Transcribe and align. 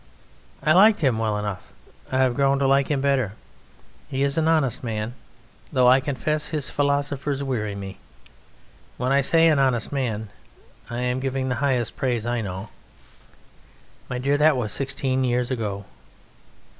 I 0.63 0.73
liked 0.73 1.01
him 1.01 1.19
well 1.19 1.37
enough. 1.37 1.71
I 2.11 2.17
have 2.17 2.33
grown 2.33 2.57
to 2.57 2.65
like 2.67 2.87
him 2.87 3.01
better. 3.01 3.33
He 4.09 4.23
is 4.23 4.35
an 4.35 4.47
honest 4.47 4.83
man, 4.83 5.13
though 5.71 5.87
I 5.87 5.99
confess 5.99 6.47
his 6.47 6.71
philosophers 6.71 7.43
weary 7.43 7.75
me. 7.75 7.99
When 8.97 9.11
I 9.11 9.21
say 9.21 9.47
"an 9.47 9.59
honest 9.59 9.91
man" 9.91 10.29
I 10.89 11.01
am 11.01 11.19
giving 11.19 11.49
the 11.49 11.55
highest 11.61 11.97
praise 11.97 12.25
I 12.25 12.41
know. 12.41 12.69
My 14.09 14.17
dear, 14.17 14.37
that 14.37 14.57
was 14.57 14.71
sixteen 14.71 15.23
years 15.23 15.51
ago. 15.51 15.85